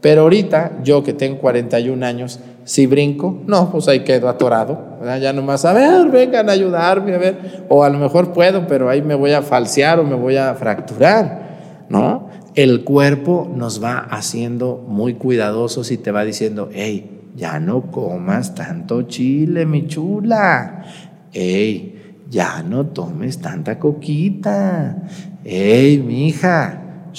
[0.02, 4.98] Pero ahorita, yo que tengo 41 años, si brinco, no, pues ahí quedo atorado.
[5.22, 7.66] Ya nomás, a ver, vengan a ayudarme, a ver.
[7.70, 10.54] O a lo mejor puedo, pero ahí me voy a falsear o me voy a
[10.56, 12.28] fracturar, ¿no?
[12.54, 18.56] El cuerpo nos va haciendo muy cuidadosos y te va diciendo, hey, ya no comas
[18.56, 20.84] tanto chile, mi chula.
[21.32, 21.97] Hey,
[22.30, 25.04] ya no tomes tanta coquita.
[25.44, 27.12] Hey, mi hija,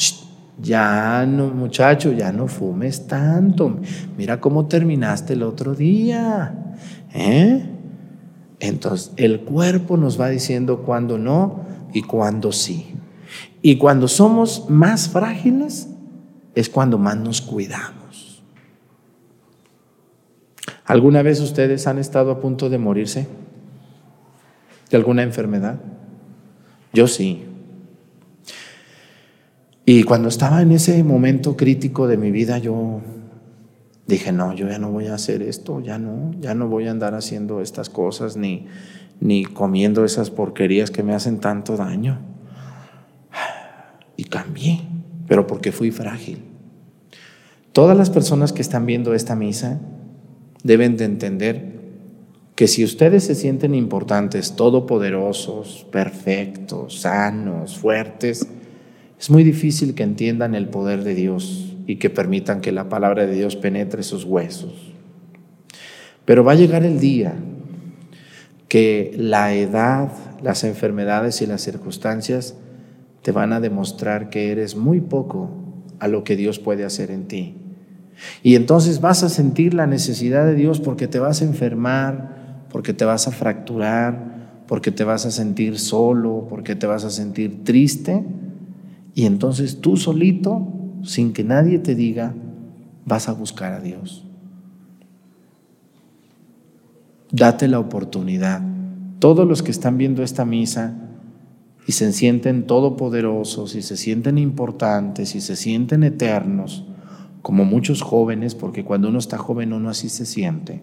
[0.61, 3.79] ya no, muchacho, ya no fumes tanto.
[4.17, 6.77] Mira cómo terminaste el otro día.
[7.15, 7.65] ¿Eh?
[8.61, 11.61] Entonces, el cuerpo nos va diciendo cuándo no
[11.93, 12.95] y cuándo sí.
[13.63, 15.89] Y cuando somos más frágiles
[16.55, 18.43] es cuando más nos cuidamos.
[20.85, 23.29] ¿Alguna vez ustedes han estado a punto de morirse
[24.91, 25.81] de alguna enfermedad?
[26.93, 27.45] Yo sí.
[29.85, 33.01] Y cuando estaba en ese momento crítico de mi vida, yo
[34.07, 36.91] dije, no, yo ya no voy a hacer esto, ya no, ya no voy a
[36.91, 38.67] andar haciendo estas cosas ni,
[39.21, 42.19] ni comiendo esas porquerías que me hacen tanto daño.
[44.17, 44.81] Y cambié,
[45.27, 46.43] pero porque fui frágil.
[47.73, 49.79] Todas las personas que están viendo esta misa
[50.65, 51.78] deben de entender
[52.59, 58.49] que si ustedes se sienten importantes, todopoderosos, perfectos, sanos, fuertes,
[59.17, 63.27] es muy difícil que entiendan el poder de Dios y que permitan que la palabra
[63.27, 64.73] de Dios penetre sus huesos.
[66.25, 67.37] Pero va a llegar el día
[68.67, 70.11] que la edad,
[70.43, 72.57] las enfermedades y las circunstancias
[73.23, 75.49] te van a demostrar que eres muy poco
[76.01, 77.55] a lo que Dios puede hacer en ti.
[78.43, 82.38] Y entonces vas a sentir la necesidad de Dios porque te vas a enfermar,
[82.71, 87.11] porque te vas a fracturar, porque te vas a sentir solo, porque te vas a
[87.11, 88.25] sentir triste
[89.15, 90.69] y entonces tú solito,
[91.03, 92.35] sin que nadie te diga,
[93.05, 94.25] vas a buscar a Dios.
[97.33, 98.63] Date la oportunidad.
[99.19, 100.95] Todos los que están viendo esta misa
[101.87, 106.85] y se sienten todopoderosos y se sienten importantes y se sienten eternos,
[107.43, 110.83] como muchos jóvenes, porque cuando uno está joven uno así se siente.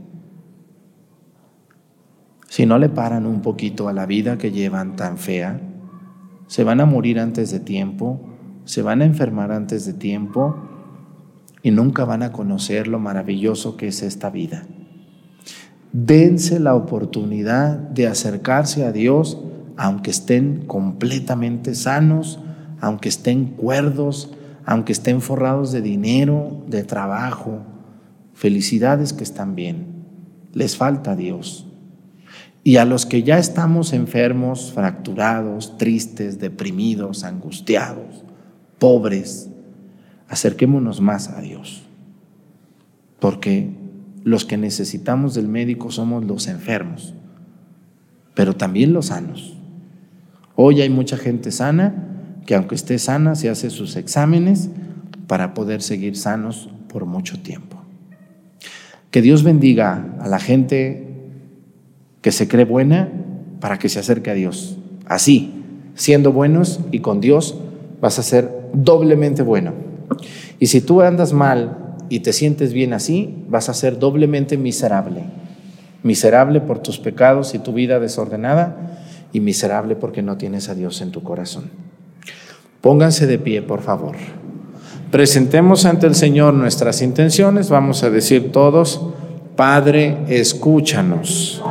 [2.55, 5.59] Si no le paran un poquito a la vida que llevan tan fea,
[6.47, 8.21] se van a morir antes de tiempo,
[8.63, 10.55] se van a enfermar antes de tiempo
[11.63, 14.63] y nunca van a conocer lo maravilloso que es esta vida.
[15.91, 19.37] Dense la oportunidad de acercarse a Dios
[19.75, 22.39] aunque estén completamente sanos,
[22.79, 24.33] aunque estén cuerdos,
[24.65, 27.63] aunque estén forrados de dinero, de trabajo.
[28.33, 30.05] Felicidades que están bien.
[30.53, 31.67] Les falta Dios.
[32.67, 38.23] Y a los que ya estamos enfermos, fracturados, tristes, deprimidos, angustiados,
[38.79, 39.51] pobres,
[40.27, 41.83] acerquémonos más a Dios.
[43.19, 43.69] Porque
[44.23, 47.13] los que necesitamos del médico somos los enfermos,
[48.33, 49.55] pero también los sanos.
[50.55, 51.93] Hoy hay mucha gente sana
[52.47, 54.71] que aunque esté sana se hace sus exámenes
[55.27, 57.79] para poder seguir sanos por mucho tiempo.
[59.11, 61.04] Que Dios bendiga a la gente
[62.25, 63.07] que se cree buena
[63.59, 64.79] para que se acerque a Dios.
[65.05, 65.61] Así,
[65.93, 67.53] siendo buenos y con Dios,
[68.01, 69.73] vas a ser doblemente bueno.
[70.57, 75.21] Y si tú andas mal y te sientes bien así, vas a ser doblemente miserable.
[76.01, 78.97] Miserable por tus pecados y tu vida desordenada
[79.31, 81.69] y miserable porque no tienes a Dios en tu corazón.
[82.81, 84.15] Pónganse de pie, por favor.
[85.11, 87.69] Presentemos ante el Señor nuestras intenciones.
[87.69, 89.13] Vamos a decir todos,
[89.55, 91.63] Padre, escúchanos.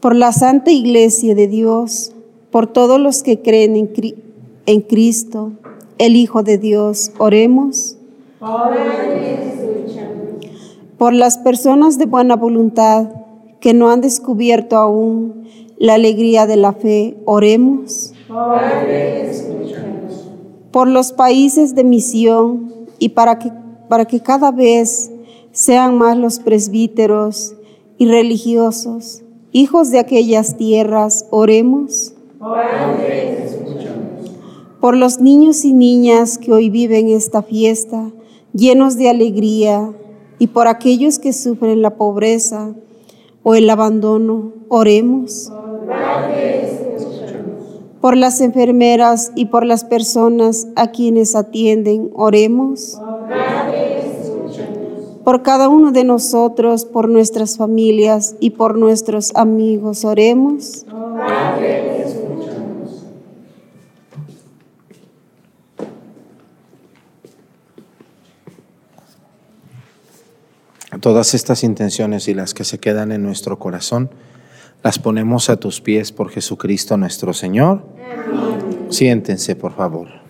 [0.00, 2.12] Por la Santa Iglesia de Dios,
[2.50, 3.76] por todos los que creen
[4.66, 5.52] en, Cristo,
[5.98, 7.98] el Hijo de Dios, oremos.
[10.96, 13.08] Por las personas de buena voluntad
[13.60, 15.44] que no han descubierto aún
[15.84, 18.14] la alegría de la fe, oremos.
[20.70, 23.52] Por los países de misión y para que,
[23.90, 25.10] para que cada vez
[25.52, 27.54] sean más los presbíteros
[27.98, 32.14] y religiosos, hijos de aquellas tierras, oremos.
[34.80, 38.10] Por los niños y niñas que hoy viven esta fiesta,
[38.54, 39.92] llenos de alegría,
[40.38, 42.74] y por aquellos que sufren la pobreza
[43.42, 45.52] o el abandono, oremos
[48.04, 53.00] por las enfermeras y por las personas a quienes atienden, oremos.
[55.24, 60.04] por cada uno de nosotros, por nuestras familias y por nuestros amigos.
[60.04, 60.84] Oremos.
[71.00, 74.10] Todas estas intenciones y las que se quedan en nuestro corazón,
[74.84, 77.82] las ponemos a tus pies por Jesucristo nuestro Señor.
[78.90, 80.23] Siéntense, por favor.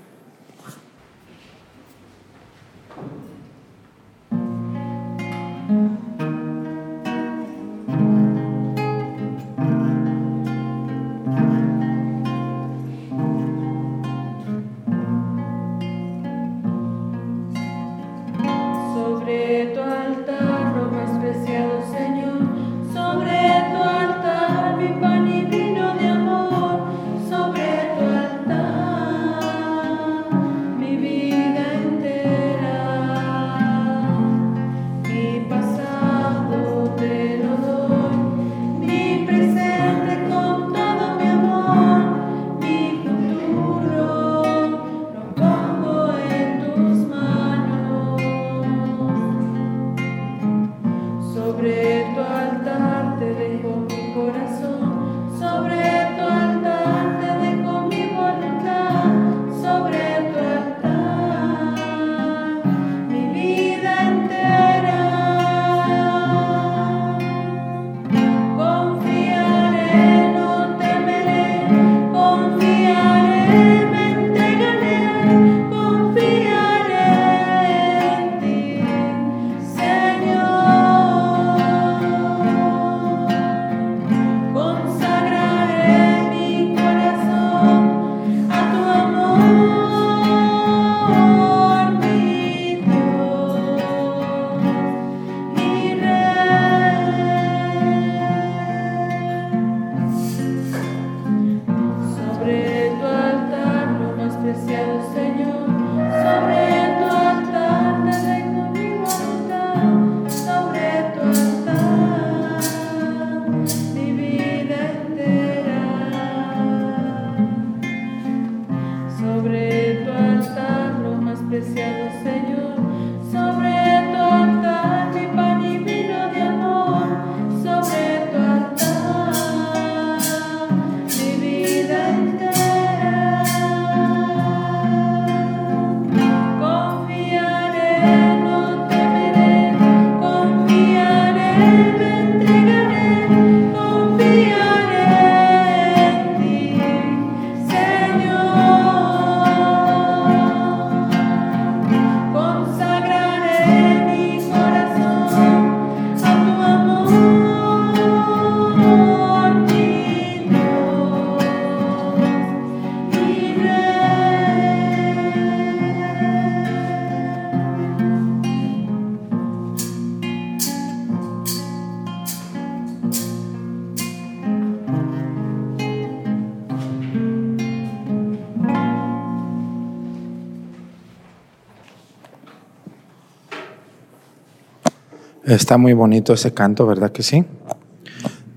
[185.54, 187.44] Está muy bonito ese canto, ¿verdad que sí?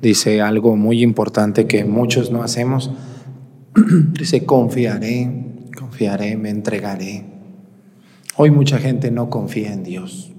[0.01, 2.89] Dice algo muy importante que muchos no hacemos.
[4.13, 5.29] Dice, confiaré,
[5.77, 7.23] confiaré, me entregaré.
[8.35, 10.31] Hoy mucha gente no confía en Dios.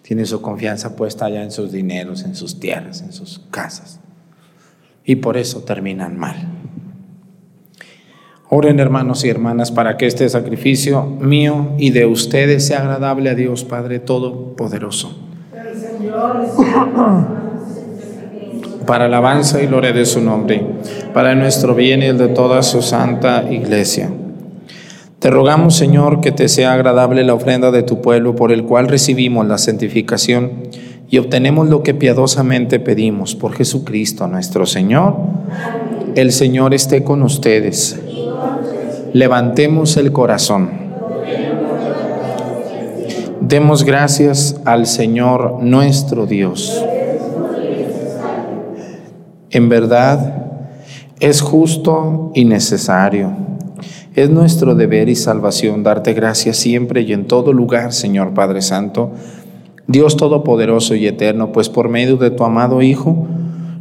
[0.00, 4.00] Tiene su confianza puesta allá en sus dineros, en sus tierras, en sus casas.
[5.04, 6.57] Y por eso terminan mal.
[8.50, 13.34] Oren hermanos y hermanas para que este sacrificio mío y de ustedes sea agradable a
[13.34, 15.14] Dios Padre Todopoderoso.
[18.86, 20.64] Para alabanza y gloria de su nombre,
[21.12, 24.10] para nuestro bien y el de toda su santa iglesia.
[25.18, 28.88] Te rogamos, Señor, que te sea agradable la ofrenda de tu pueblo por el cual
[28.88, 30.52] recibimos la santificación
[31.10, 35.16] y obtenemos lo que piadosamente pedimos por Jesucristo nuestro Señor.
[36.14, 38.00] El Señor esté con ustedes
[39.12, 40.70] Levantemos el corazón.
[43.40, 46.84] Demos gracias al Señor nuestro Dios.
[49.50, 50.46] En verdad,
[51.20, 53.32] es justo y necesario.
[54.14, 59.12] Es nuestro deber y salvación darte gracias siempre y en todo lugar, Señor Padre Santo,
[59.86, 63.26] Dios Todopoderoso y Eterno, pues por medio de tu amado Hijo,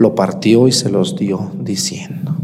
[0.00, 2.34] lo partió y se los dio, diciendo,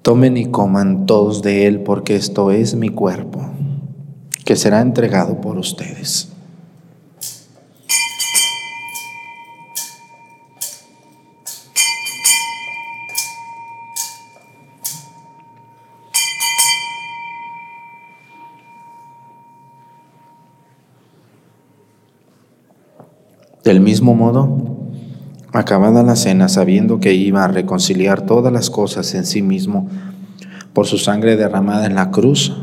[0.00, 3.42] Tomen y coman todos de él, porque esto es mi cuerpo,
[4.46, 6.32] que será entregado por ustedes.
[23.62, 24.85] Del mismo modo,
[25.56, 29.88] Acabada la cena, sabiendo que iba a reconciliar todas las cosas en sí mismo
[30.74, 32.54] por su sangre derramada en la cruz,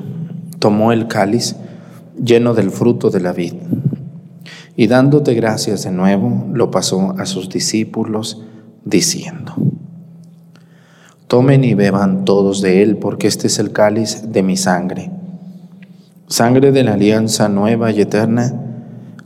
[0.60, 1.56] tomó el cáliz
[2.24, 3.56] lleno del fruto de la vid
[4.76, 8.44] y dándote gracias de nuevo, lo pasó a sus discípulos
[8.86, 9.56] diciendo,
[11.28, 15.10] Tomen y beban todos de él, porque este es el cáliz de mi sangre,
[16.28, 18.54] sangre de la alianza nueva y eterna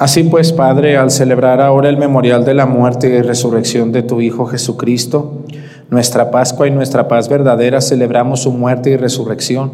[0.00, 4.22] Así pues, Padre, al celebrar ahora el memorial de la muerte y resurrección de tu
[4.22, 5.42] Hijo Jesucristo,
[5.90, 9.72] nuestra Pascua y nuestra paz verdadera, celebramos su muerte y resurrección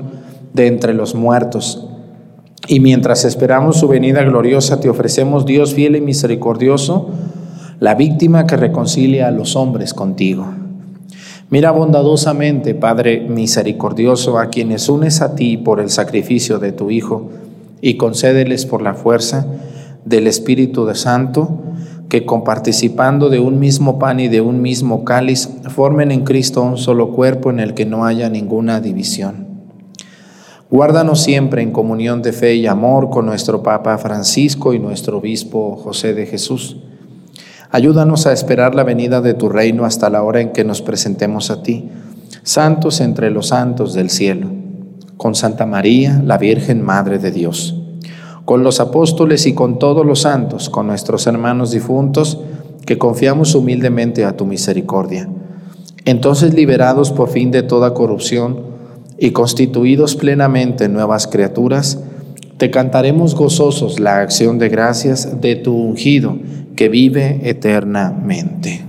[0.52, 1.86] de entre los muertos.
[2.66, 7.08] Y mientras esperamos su venida gloriosa, te ofrecemos, Dios fiel y misericordioso,
[7.78, 10.48] la víctima que reconcilia a los hombres contigo.
[11.50, 17.30] Mira bondadosamente, Padre misericordioso, a quienes unes a ti por el sacrificio de tu Hijo,
[17.80, 19.46] y concédeles por la fuerza
[20.06, 21.62] del Espíritu Santo,
[22.08, 26.78] que comparticipando de un mismo pan y de un mismo cáliz, formen en Cristo un
[26.78, 29.46] solo cuerpo en el que no haya ninguna división.
[30.70, 35.76] Guárdanos siempre en comunión de fe y amor con nuestro Papa Francisco y nuestro Obispo
[35.76, 36.76] José de Jesús.
[37.70, 41.50] Ayúdanos a esperar la venida de tu reino hasta la hora en que nos presentemos
[41.50, 41.88] a ti,
[42.44, 44.48] santos entre los santos del cielo,
[45.16, 47.75] con Santa María, la Virgen Madre de Dios
[48.46, 52.38] con los apóstoles y con todos los santos, con nuestros hermanos difuntos,
[52.86, 55.28] que confiamos humildemente a tu misericordia.
[56.04, 58.60] Entonces, liberados por fin de toda corrupción
[59.18, 61.98] y constituidos plenamente nuevas criaturas,
[62.56, 66.38] te cantaremos gozosos la acción de gracias de tu ungido
[66.76, 68.84] que vive eternamente.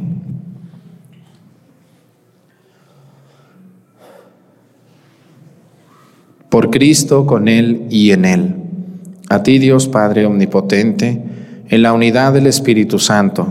[6.50, 8.67] Por Cristo, con Él y en Él.
[9.30, 11.22] A ti Dios Padre Omnipotente,
[11.70, 13.48] en la unidad del Espíritu Santo,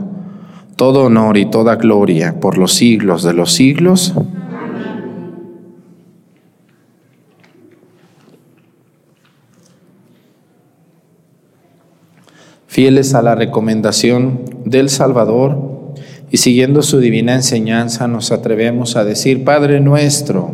[0.77, 4.15] todo honor y toda gloria por los siglos de los siglos.
[12.67, 15.77] Fieles a la recomendación del Salvador
[16.31, 20.51] y siguiendo su divina enseñanza, nos atrevemos a decir, Padre nuestro,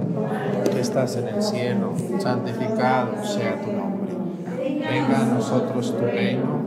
[0.72, 4.12] que estás en el cielo, santificado sea tu nombre.
[4.88, 6.66] Venga a nosotros tu reino,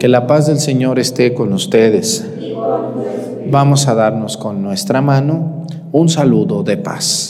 [0.00, 2.26] que la paz del Señor esté con ustedes.
[3.50, 7.29] Vamos a darnos con nuestra mano un saludo de paz.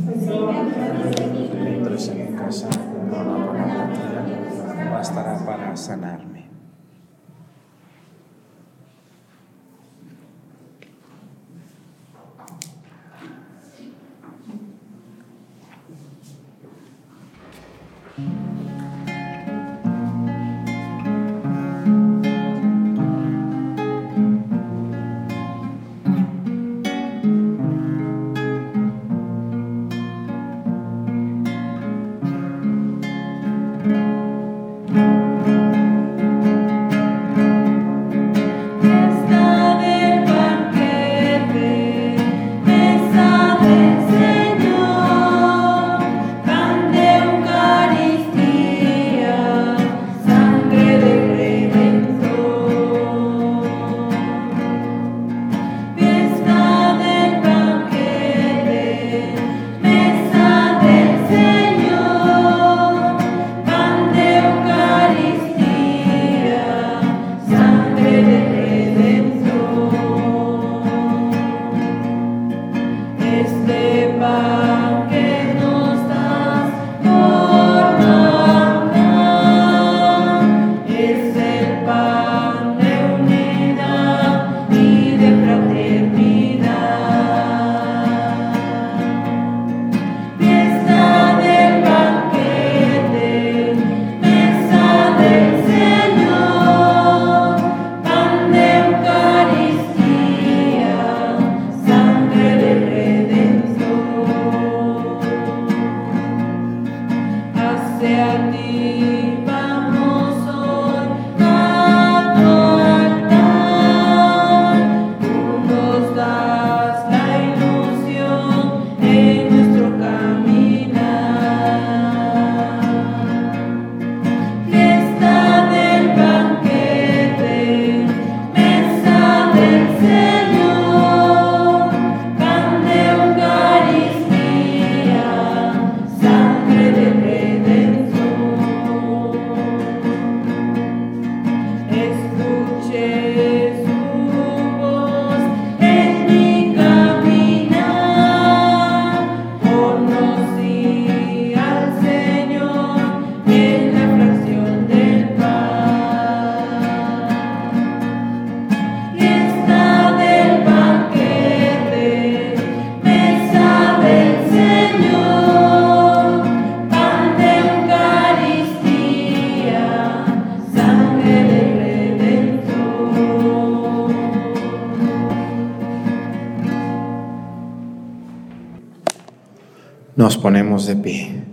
[180.37, 181.43] Ponemos de pie.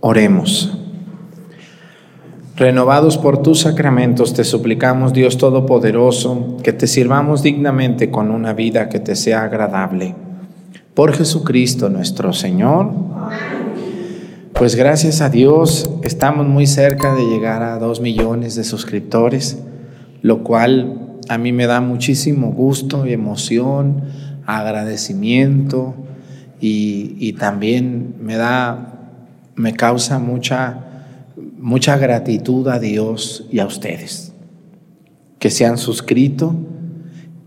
[0.00, 0.78] Oremos.
[2.56, 8.88] Renovados por tus sacramentos, te suplicamos, Dios Todopoderoso, que te sirvamos dignamente con una vida
[8.88, 10.14] que te sea agradable.
[10.94, 12.92] Por Jesucristo nuestro Señor.
[14.54, 19.58] Pues gracias a Dios estamos muy cerca de llegar a dos millones de suscriptores,
[20.22, 24.02] lo cual a mí me da muchísimo gusto, emoción,
[24.46, 25.94] agradecimiento
[26.60, 29.12] y, también me da,
[29.54, 31.04] me causa mucha,
[31.58, 34.32] mucha gratitud a Dios y a ustedes
[35.38, 36.56] que se han suscrito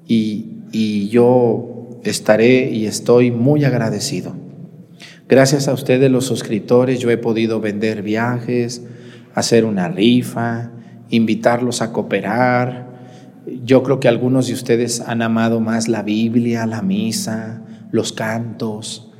[0.08, 4.36] y, y yo estaré y estoy muy agradecido.
[5.28, 8.84] Gracias a ustedes los suscriptores yo he podido vender viajes,
[9.36, 10.72] hacer una rifa,
[11.10, 12.90] invitarlos a cooperar.
[13.64, 19.12] Yo creo que algunos de ustedes han amado más la Biblia, la misa, los cantos.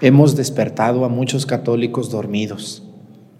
[0.00, 2.82] Hemos despertado a muchos católicos dormidos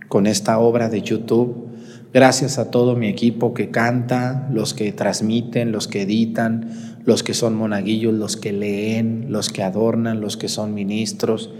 [0.08, 1.68] con esta obra de YouTube.
[2.12, 7.34] Gracias a todo mi equipo que canta, los que transmiten, los que editan, los que
[7.34, 11.50] son monaguillos, los que leen, los que adornan, los que son ministros,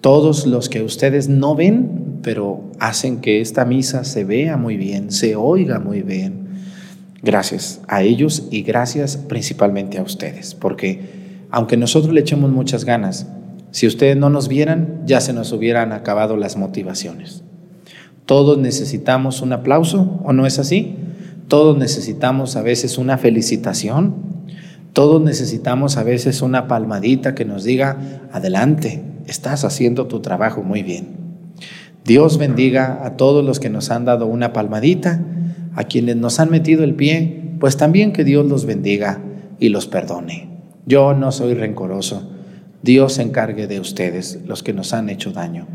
[0.00, 5.10] todos los que ustedes no ven, pero hacen que esta misa se vea muy bien,
[5.10, 6.42] se oiga muy bien.
[7.22, 11.21] Gracias a ellos y gracias principalmente a ustedes, porque
[11.52, 13.26] aunque nosotros le echemos muchas ganas,
[13.70, 17.44] si ustedes no nos vieran, ya se nos hubieran acabado las motivaciones.
[18.24, 20.96] Todos necesitamos un aplauso, ¿o no es así?
[21.48, 24.14] Todos necesitamos a veces una felicitación.
[24.94, 27.98] Todos necesitamos a veces una palmadita que nos diga,
[28.32, 31.16] adelante, estás haciendo tu trabajo muy bien.
[32.04, 35.22] Dios bendiga a todos los que nos han dado una palmadita,
[35.74, 39.20] a quienes nos han metido el pie, pues también que Dios los bendiga
[39.60, 40.51] y los perdone.
[40.86, 42.30] Yo no soy rencoroso.
[42.82, 45.68] Dios se encargue de ustedes, los que nos han hecho daño.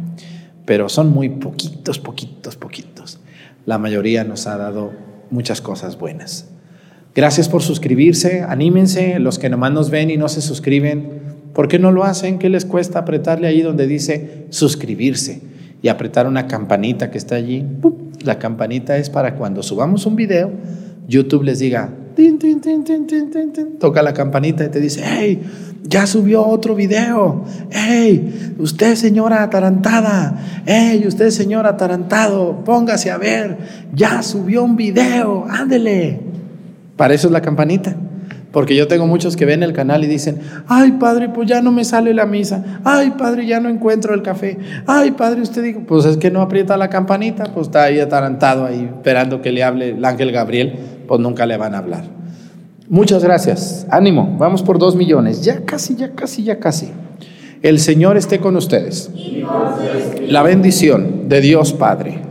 [0.66, 3.20] Pero son muy poquitos, poquitos, poquitos.
[3.66, 4.91] La mayoría nos ha dado
[5.30, 6.49] muchas cosas buenas.
[7.16, 8.41] Gracias por suscribirse.
[8.41, 11.22] Anímense, los que nomás nos ven y no se suscriben.
[11.53, 12.38] ¿Por qué no lo hacen?
[12.38, 15.41] ¿Qué les cuesta apretarle ahí donde dice suscribirse?
[15.82, 17.66] Y apretar una campanita que está allí.
[18.24, 20.51] La campanita es para cuando subamos un video,
[21.08, 21.93] YouTube les diga,
[23.80, 25.41] toca la campanita y te dice, hey,
[25.84, 27.45] ya subió otro video.
[27.70, 30.38] Hey, usted señora atarantada.
[30.65, 33.57] Hey, usted señor atarantado, póngase a ver.
[33.93, 36.20] Ya subió un video, ándele.
[36.95, 37.95] Para eso es la campanita.
[38.51, 41.72] Porque yo tengo muchos que ven el canal y dicen, ay padre, pues ya no
[41.72, 44.57] me sale la misa, ay padre, ya no encuentro el café,
[44.88, 48.65] ay padre, usted dijo, pues es que no aprieta la campanita, pues está ahí atarantado,
[48.65, 52.03] ahí esperando que le hable el ángel Gabriel, pues nunca le van a hablar.
[52.89, 56.89] Muchas gracias, ánimo, vamos por dos millones, ya casi, ya casi, ya casi.
[57.62, 59.12] El Señor esté con ustedes.
[60.28, 62.22] La bendición de Dios Padre,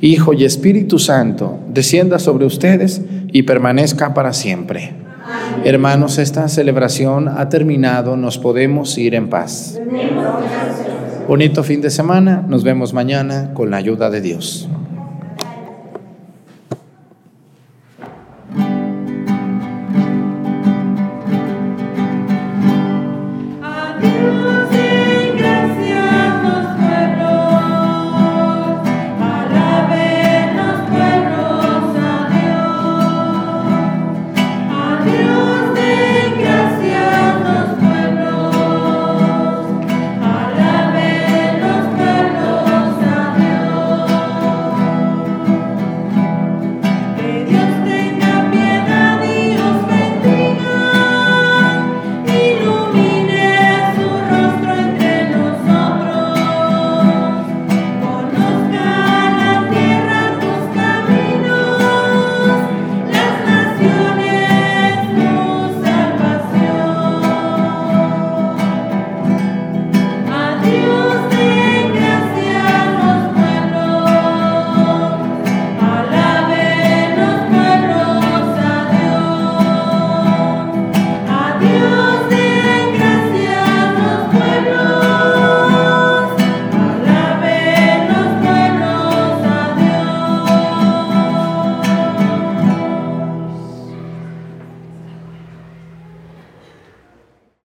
[0.00, 3.02] Hijo y Espíritu Santo descienda sobre ustedes
[3.32, 4.94] y permanezca para siempre.
[5.64, 9.78] Hermanos, esta celebración ha terminado, nos podemos ir en paz.
[11.28, 14.68] Bonito fin de semana, nos vemos mañana con la ayuda de Dios.